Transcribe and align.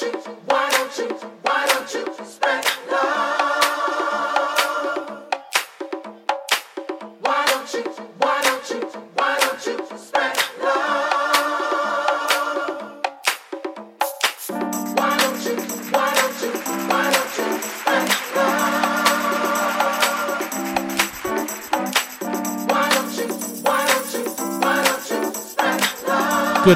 Good 0.00 0.10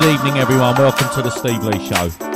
evening, 0.04 0.38
everyone. 0.38 0.74
Welcome 0.76 1.08
to 1.14 1.22
the 1.22 1.30
Steve 1.30 1.62
Lee 1.62 1.86
Show. 1.86 2.31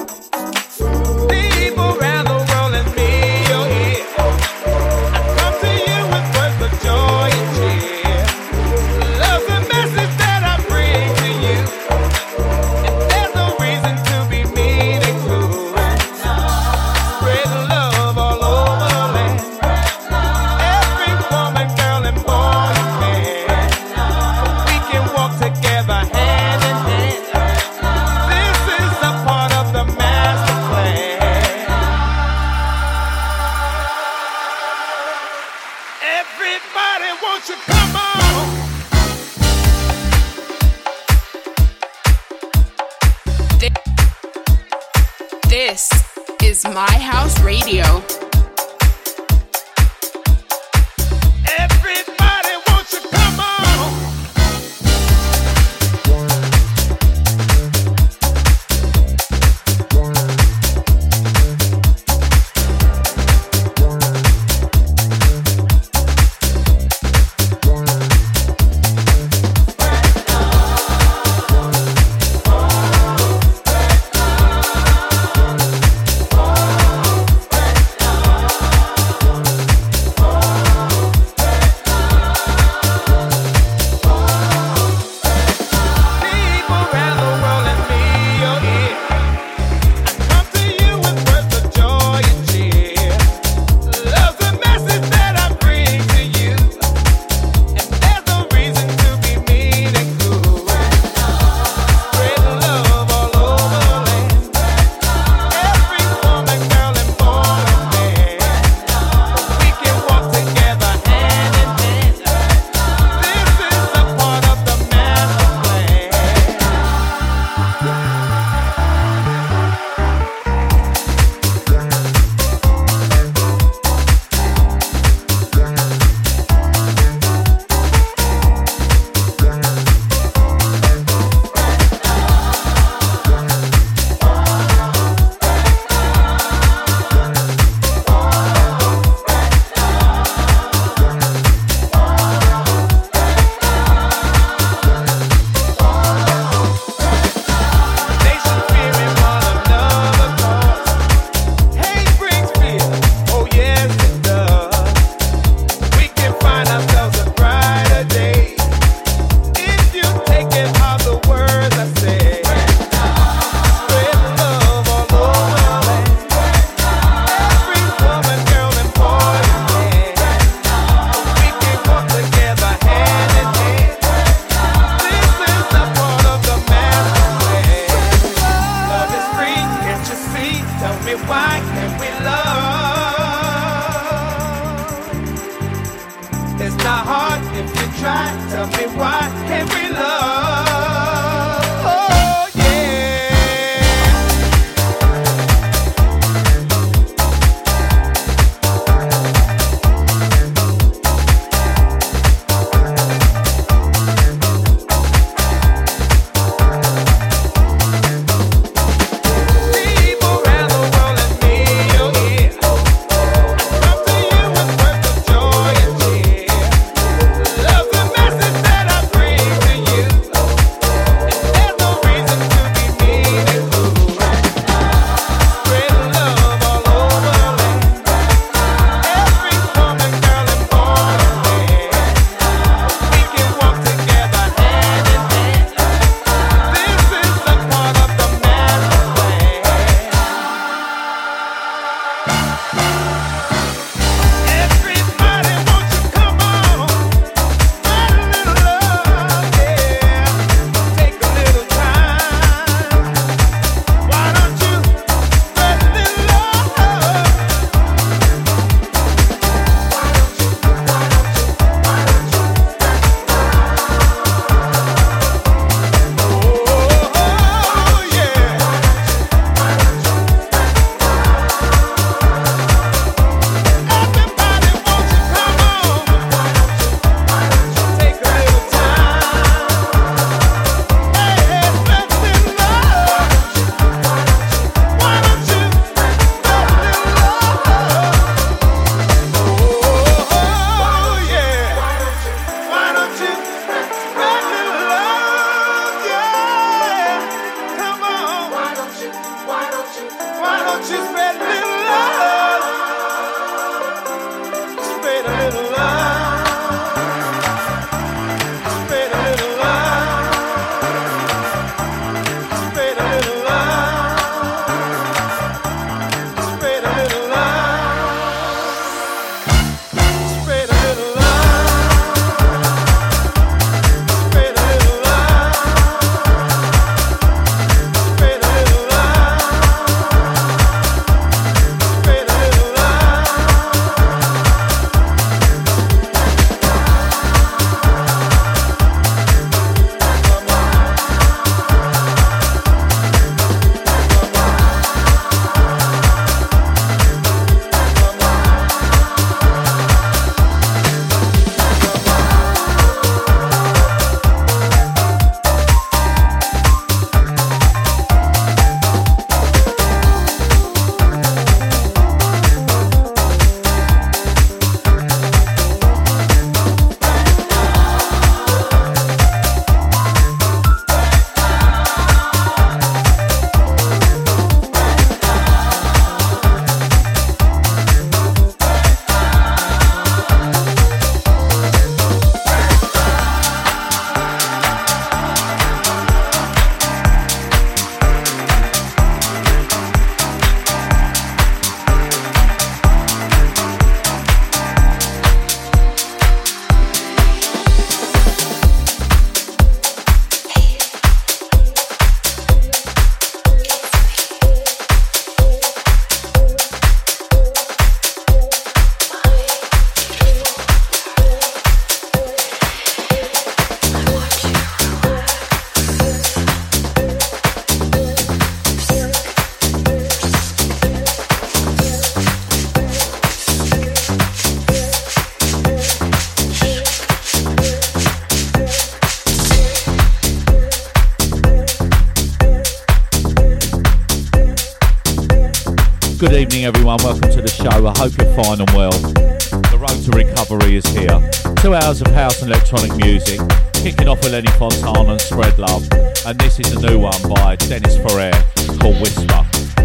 Everyone. 436.22 436.96
Welcome 437.02 437.30
to 437.30 437.42
the 437.42 437.48
show. 437.48 437.86
I 437.86 437.92
hope 437.98 438.16
you're 438.16 438.32
fine 438.42 438.60
and 438.60 438.70
well. 438.70 438.90
The 438.90 439.76
road 439.76 440.02
to 440.04 440.10
recovery 440.16 440.76
is 440.76 440.86
here. 440.86 441.20
Two 441.60 441.74
hours 441.74 442.00
of 442.00 442.06
house 442.08 442.40
and 442.40 442.50
electronic 442.50 442.96
music, 442.96 443.38
kicking 443.74 444.08
off 444.08 444.22
with 444.22 444.32
Lenny 444.32 444.50
Fontana 444.52 445.12
and 445.12 445.20
Spread 445.20 445.58
Love. 445.58 445.86
And 446.24 446.38
this 446.38 446.58
is 446.58 446.72
a 446.72 446.80
new 446.88 447.00
one 447.00 447.20
by 447.28 447.56
Dennis 447.56 447.96
Ferrer 447.98 448.32
called 448.80 449.00
Whisper. 449.00 449.75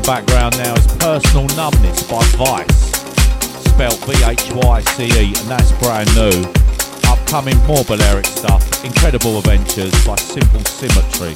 The 0.00 0.06
background 0.06 0.56
now 0.56 0.74
is 0.76 0.86
Personal 0.96 1.46
Numbness 1.56 2.04
by 2.04 2.22
Vhyce, 2.40 2.94
spelt 3.68 3.98
V-H-Y-C-E, 4.06 5.26
and 5.26 5.46
that's 5.46 5.72
brand 5.72 6.08
new. 6.14 6.50
Upcoming 7.06 7.58
more 7.66 7.84
Balearic 7.84 8.24
stuff, 8.24 8.82
Incredible 8.82 9.36
Adventures 9.40 9.92
by 10.06 10.16
Simple 10.16 10.64
Symmetry. 10.64 11.34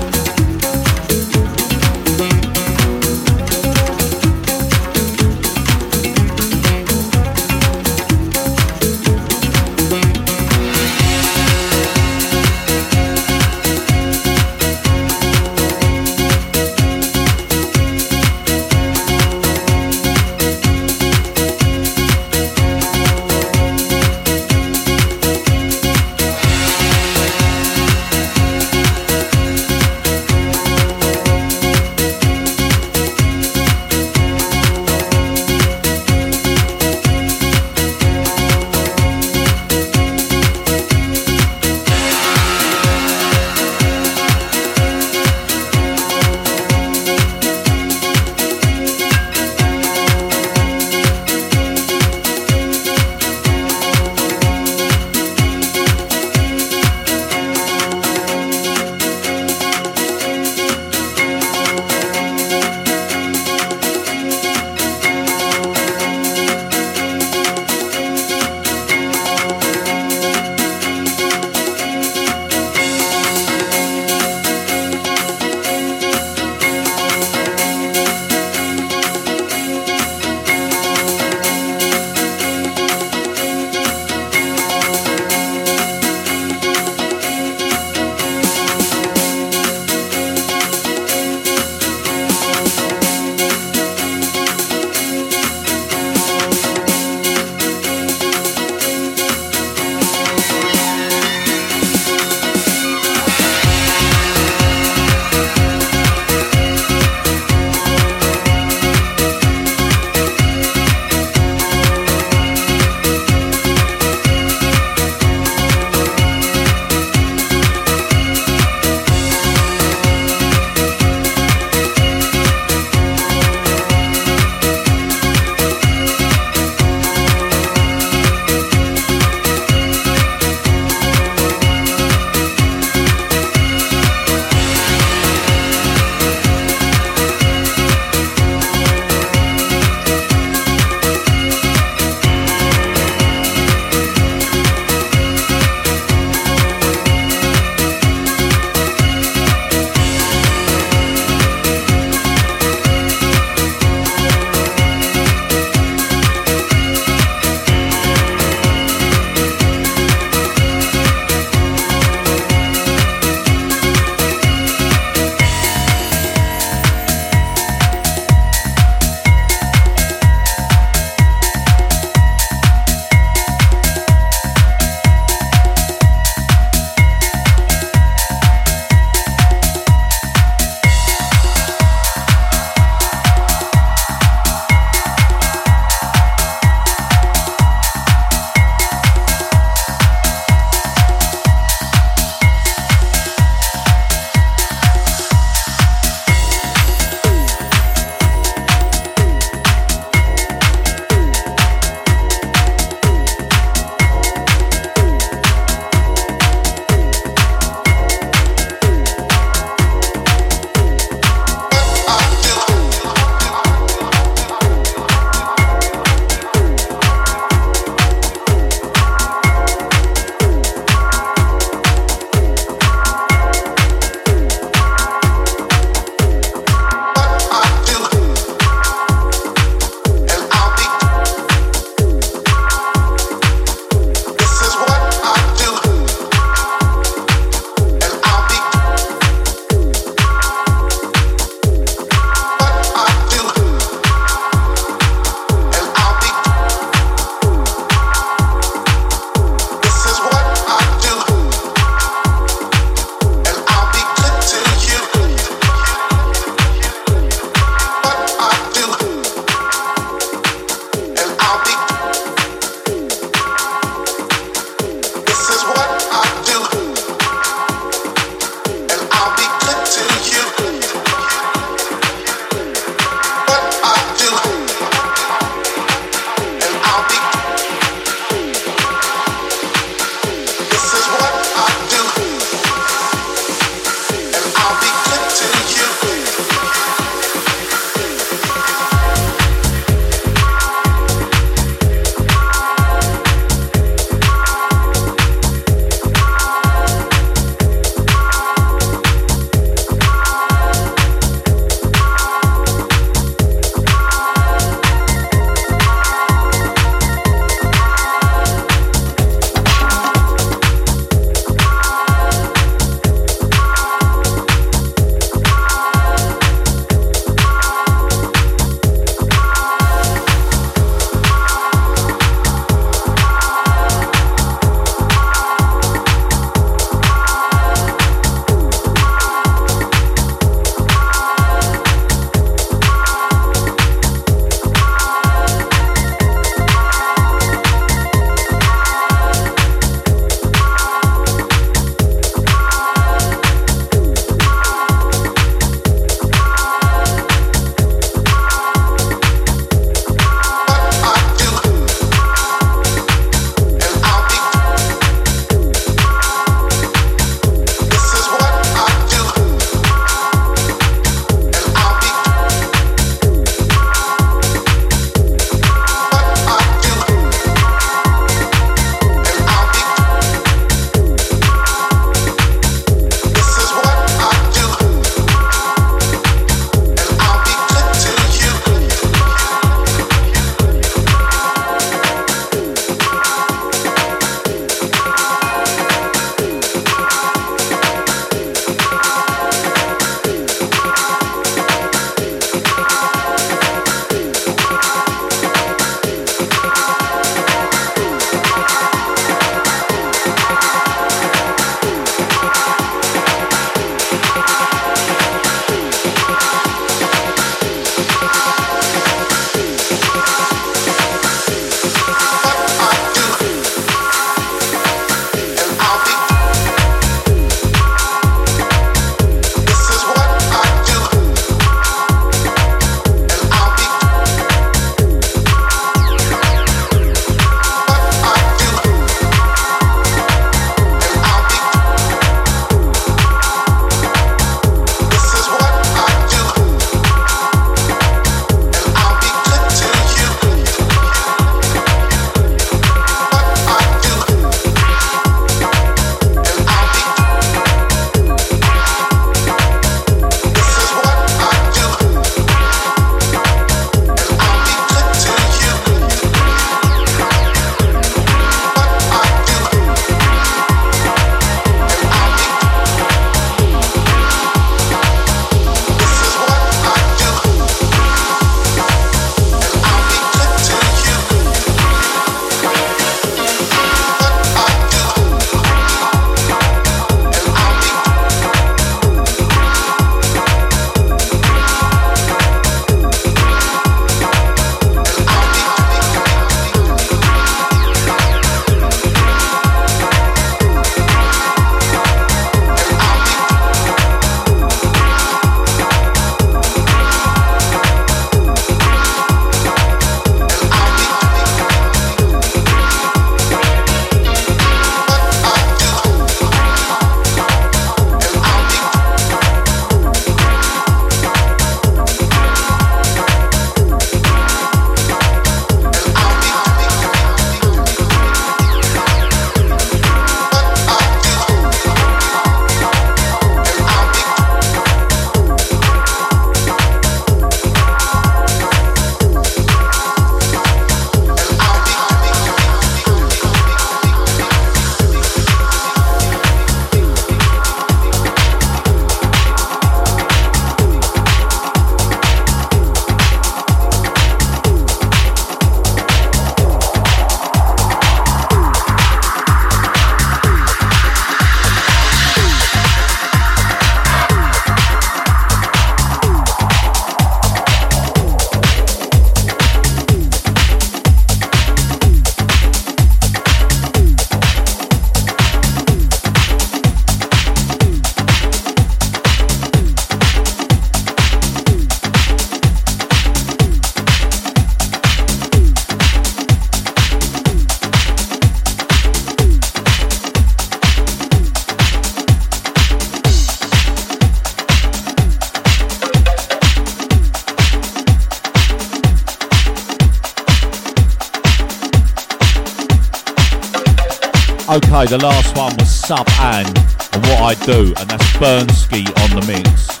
The 595.04 595.18
last 595.18 595.56
one 595.56 595.76
was 595.76 595.90
Sub 595.90 596.26
Ann 596.40 596.66
and 596.66 597.26
What 597.26 597.40
I 597.42 597.54
Do, 597.66 597.94
and 597.98 598.10
that's 598.10 598.24
Bernski 598.38 599.06
on 599.22 599.38
the 599.38 599.44
mix. 599.46 600.00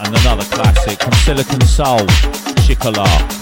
And 0.00 0.14
another 0.14 0.44
classic 0.44 1.00
from 1.00 1.12
Silicon 1.12 1.60
Soul, 1.62 2.06
Chocolat. 2.66 3.39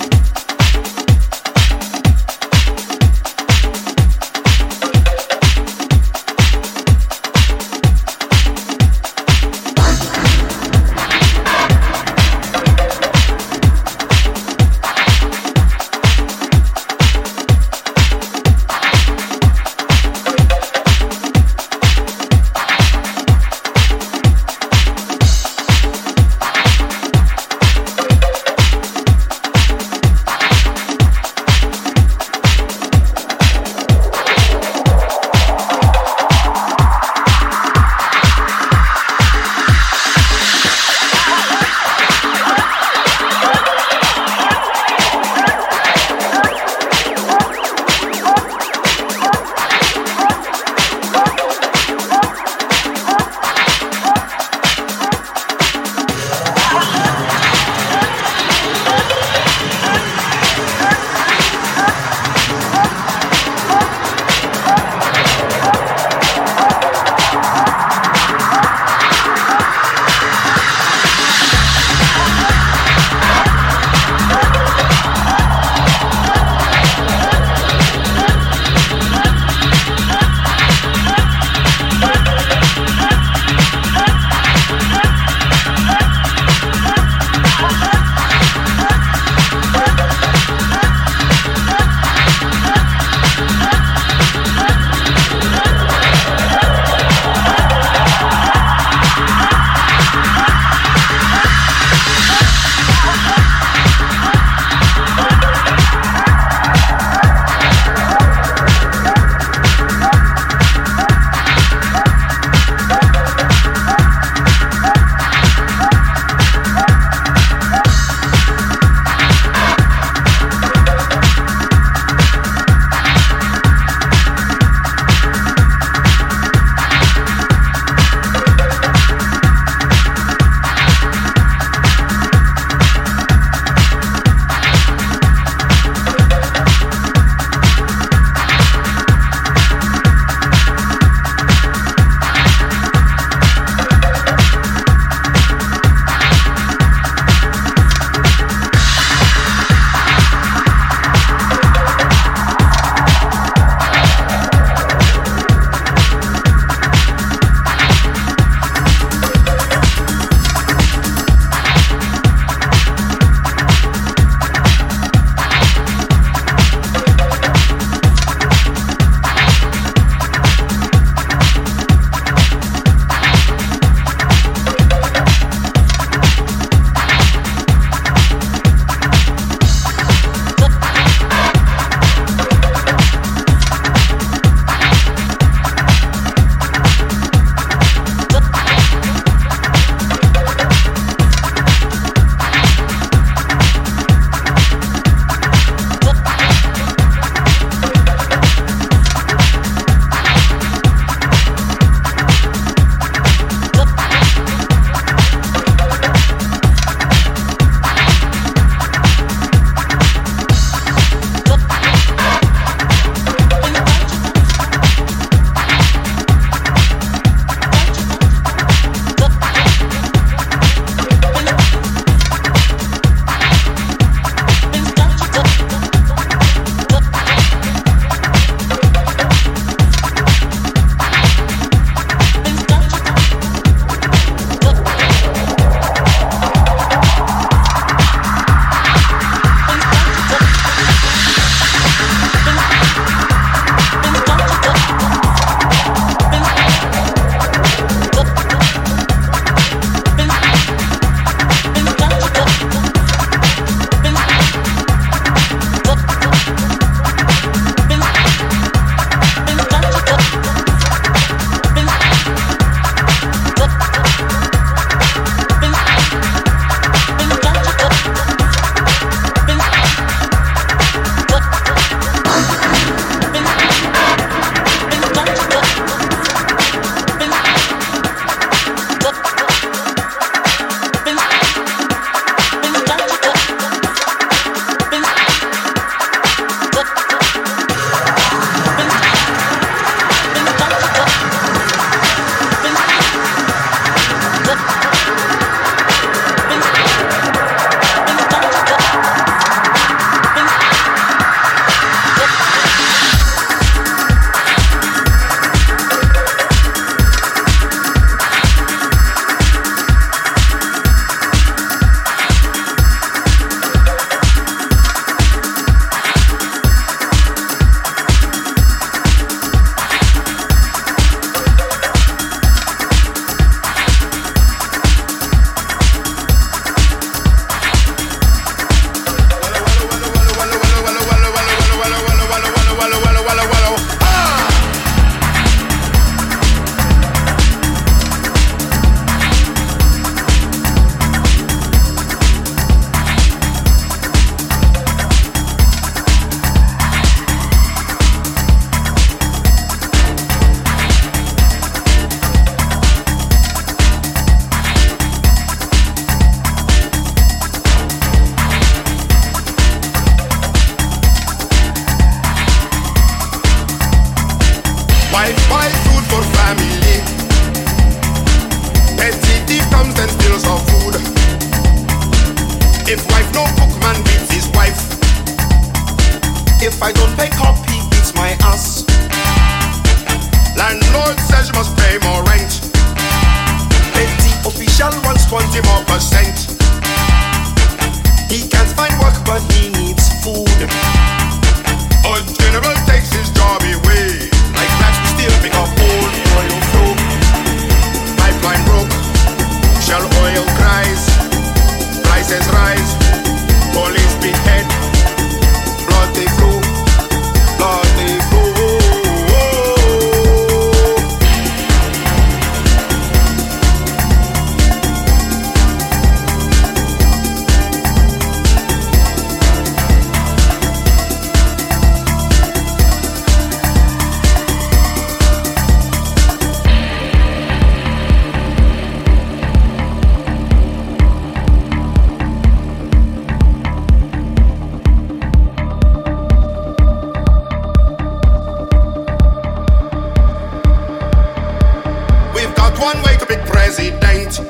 One 442.81 443.03
way 443.03 443.17
to 443.17 443.27
pick 443.27 443.41
president. 443.47 444.41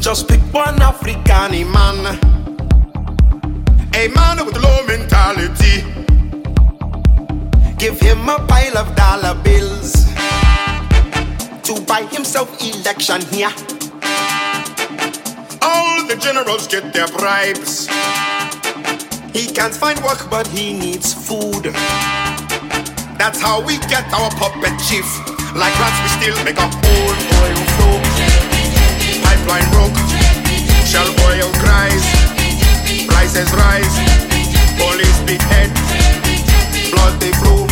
Just 0.00 0.28
pick 0.28 0.40
one 0.52 0.80
African 0.80 1.70
man. 1.70 2.18
A 3.94 4.08
man 4.08 4.44
with 4.46 4.56
low 4.56 4.82
mentality. 4.86 5.84
Give 7.76 8.00
him 8.00 8.28
a 8.28 8.38
pile 8.48 8.78
of 8.78 8.96
dollar 8.96 9.34
bills 9.42 10.06
to 11.64 11.80
buy 11.86 12.08
himself 12.10 12.48
election 12.62 13.20
here. 13.26 13.52
All 15.60 16.06
the 16.06 16.16
generals 16.18 16.66
get 16.66 16.92
their 16.94 17.08
bribes. 17.08 17.88
He 19.34 19.52
can't 19.52 19.74
find 19.74 20.02
work, 20.02 20.30
but 20.30 20.46
he 20.46 20.72
needs 20.72 21.12
food. 21.12 21.74
That's 23.18 23.40
how 23.40 23.60
we 23.64 23.76
get 23.78 24.10
our 24.14 24.30
puppet 24.30 24.78
chief. 24.88 25.33
Like 25.54 25.78
rats, 25.78 26.00
we 26.02 26.08
still 26.18 26.44
make 26.44 26.58
a 26.58 26.66
whole 26.66 27.14
oil 27.40 27.62
flow. 27.78 27.96
Pipeline 29.22 29.70
broke, 29.70 29.94
shell 30.84 31.06
oil 31.30 31.48
cries, 31.62 32.02
prices 33.06 33.52
rise, 33.54 33.94
police 34.76 35.20
behead, 35.22 35.70
blood 36.90 37.20
they 37.20 37.30
flow, 37.38 37.66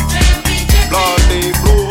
blood 0.91 1.21
they 1.29 1.53
flow. 1.59 1.82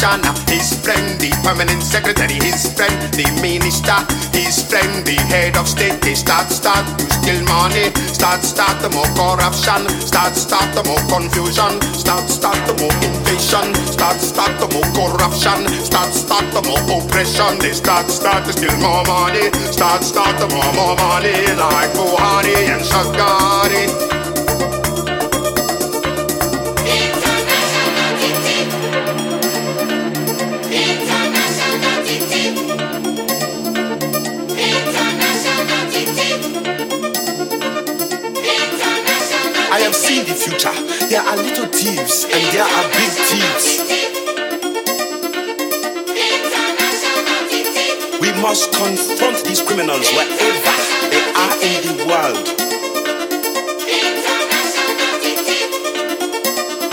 Commissioner, 0.00 0.32
his 0.48 0.72
friend, 0.80 1.20
the 1.20 1.30
permanent 1.44 1.82
secretary, 1.82 2.34
his 2.40 2.72
friend, 2.72 2.96
the 3.12 3.24
minister, 3.42 3.96
his 4.32 4.64
friend, 4.64 5.04
the 5.04 5.16
head 5.28 5.56
of 5.56 5.68
state. 5.68 6.00
They 6.00 6.14
start, 6.14 6.50
start 6.50 6.86
to 6.98 7.04
steal 7.20 7.44
money, 7.44 7.92
start, 8.08 8.42
start 8.42 8.80
the 8.80 8.88
more 8.90 9.08
corruption, 9.12 9.88
start, 10.00 10.36
start 10.36 10.74
the 10.74 10.84
more 10.88 11.02
confusion, 11.08 11.80
start, 11.92 12.28
start 12.30 12.58
the 12.66 12.74
more 12.80 12.96
invasion, 13.04 13.74
start, 13.92 14.20
start 14.20 14.56
the 14.60 14.68
more 14.72 14.88
corruption, 14.96 15.68
start, 15.84 16.12
start 16.12 16.46
the 16.52 16.62
more 16.64 16.80
oppression. 16.96 17.58
They 17.58 17.72
start, 17.72 18.10
start 18.10 18.44
to 18.46 18.52
steal 18.52 18.76
more 18.80 19.04
money, 19.04 19.52
start, 19.72 20.02
start 20.04 20.38
the 20.40 20.48
more, 20.54 20.72
more 20.74 20.96
money, 20.96 21.36
like 21.60 21.92
Buhari 21.92 22.72
and 22.72 22.82
Shagari. 22.82 24.19
These 49.50 49.62
criminals 49.62 50.08
wherever 50.12 50.76
they 51.10 51.24
are 51.34 51.56
in 51.66 51.82
the 51.98 52.06
world. 52.06 52.46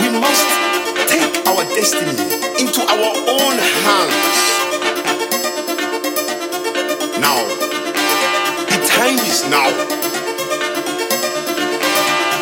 We 0.02 0.08
must 0.18 0.48
take 1.06 1.46
our 1.46 1.62
destiny 1.78 2.18
into 2.58 2.82
our 2.82 3.14
own 3.30 3.56
hands. 3.86 4.38
Now, 7.22 7.38
the 8.66 8.78
time 8.90 9.18
is 9.22 9.46
now. 9.46 9.70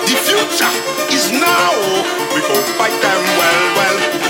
The 0.01 0.17
future 0.25 0.75
is 1.13 1.31
now. 1.33 1.77
We 2.33 2.41
go 2.41 2.57
fight 2.81 2.97
them 3.05 3.21
well, 3.37 3.61
well, 3.77 3.97
well, 3.97 4.21
well, 4.21 4.26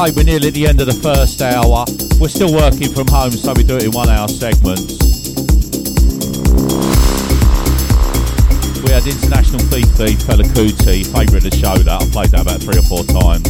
Okay, 0.00 0.16
we're 0.16 0.24
nearly 0.24 0.48
at 0.48 0.54
the 0.54 0.66
end 0.66 0.80
of 0.80 0.86
the 0.86 0.96
first 1.04 1.42
hour. 1.42 1.84
We're 2.16 2.32
still 2.32 2.48
working 2.48 2.88
from 2.88 3.04
home, 3.12 3.36
so 3.36 3.52
we 3.52 3.64
do 3.64 3.76
it 3.76 3.84
in 3.84 3.92
one 3.92 4.08
hour 4.08 4.28
segments. 4.28 4.96
We 8.80 8.88
had 8.96 9.04
International 9.04 9.60
Thief 9.68 9.84
Thief, 10.00 10.16
Fela 10.24 10.48
Kuti, 10.56 11.04
favourite 11.04 11.44
of 11.44 11.44
the 11.44 11.52
show 11.52 11.76
that. 11.84 12.00
I 12.00 12.08
played 12.16 12.32
that 12.32 12.48
about 12.48 12.64
three 12.64 12.80
or 12.80 12.86
four 12.88 13.04
times. 13.12 13.44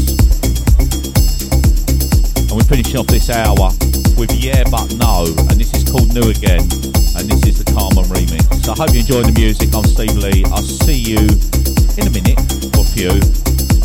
And 2.50 2.58
we're 2.58 2.66
finishing 2.66 2.98
off 2.98 3.06
this 3.06 3.30
hour 3.30 3.70
with 4.18 4.34
Yeah 4.34 4.66
But 4.74 4.90
No, 4.98 5.30
and 5.46 5.54
this 5.54 5.70
is 5.70 5.86
called 5.86 6.10
New 6.10 6.34
Again, 6.34 6.66
and 7.14 7.30
this 7.30 7.46
is 7.46 7.62
the 7.62 7.70
Carmen 7.70 8.10
remix. 8.10 8.42
So 8.66 8.74
I 8.74 8.82
hope 8.82 8.90
you 8.90 9.06
enjoy 9.06 9.22
the 9.22 9.38
music. 9.38 9.70
I'm 9.70 9.86
Steve 9.86 10.18
Lee. 10.18 10.42
I'll 10.50 10.66
see 10.66 10.98
you 10.98 11.22
in 11.94 12.10
a 12.10 12.12
minute, 12.12 12.42
or 12.74 12.82
a 12.82 12.90
few, 12.90 13.22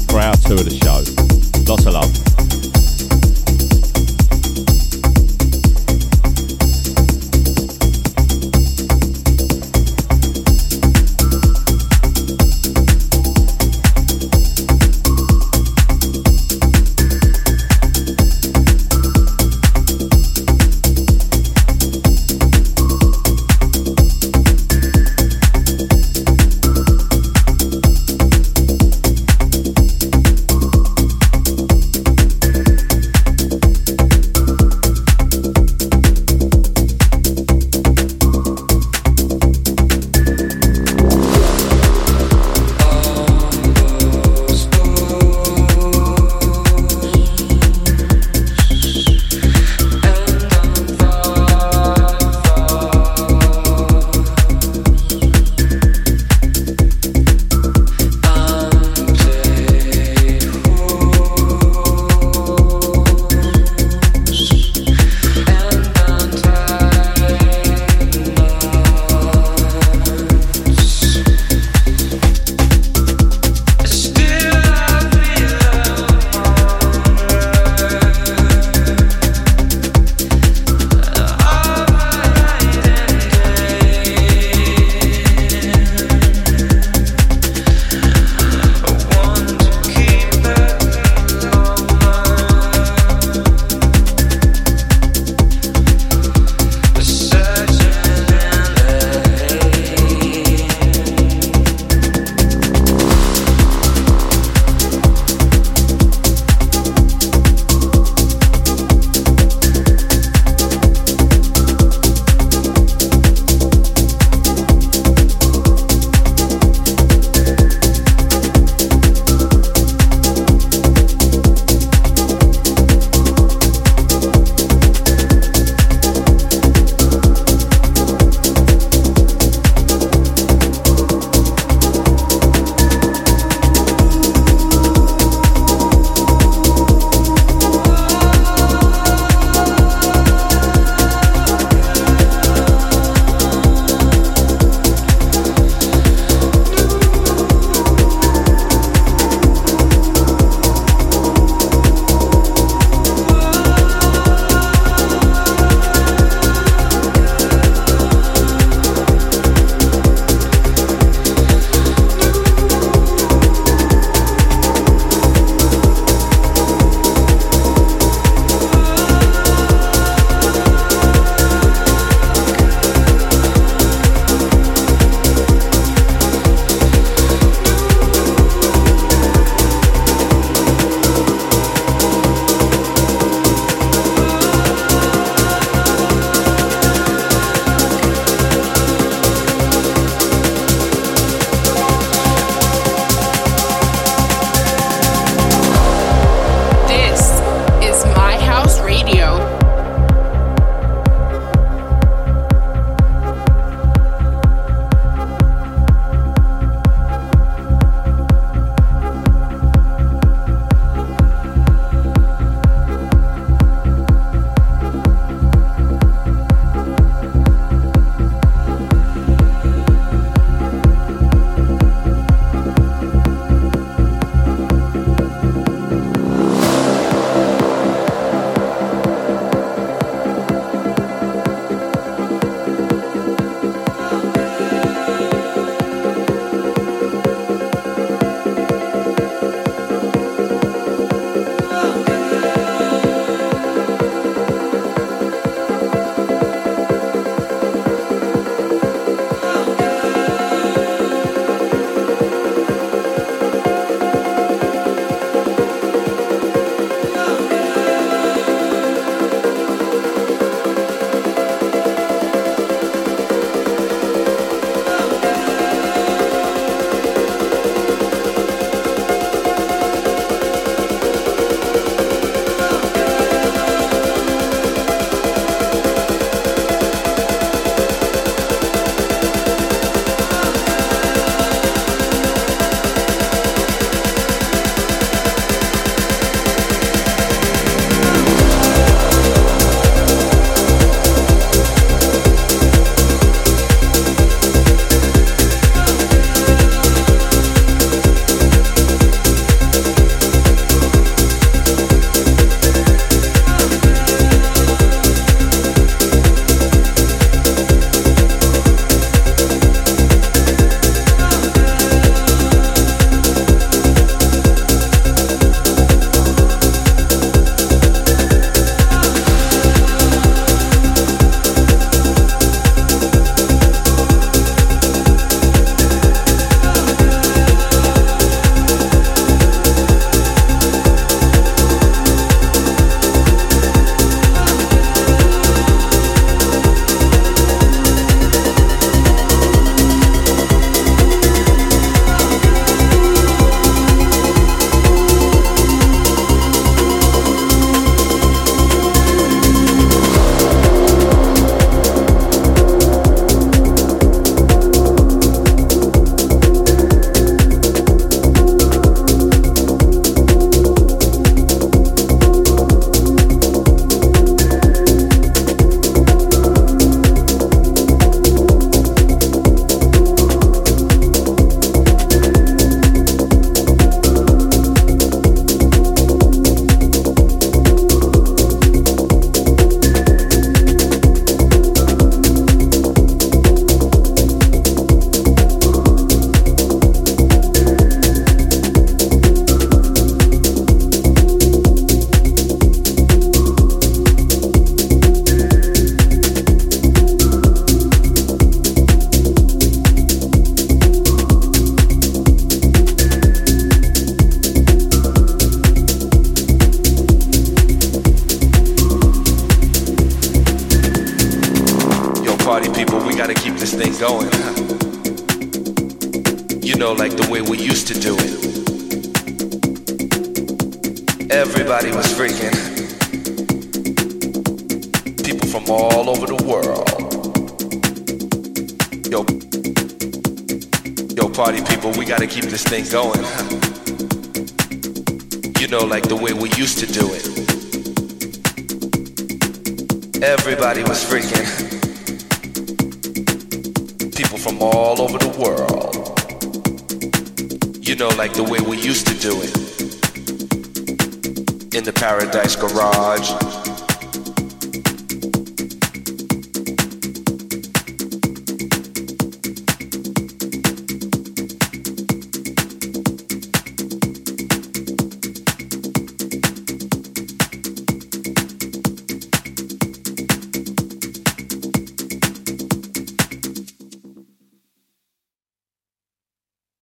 for 0.10 0.18
our 0.18 0.34
tour 0.42 0.58
of 0.58 0.66
the 0.66 0.74
show. 0.74 1.06
Lots 1.70 1.86
of 1.86 1.94
love. 1.94 2.25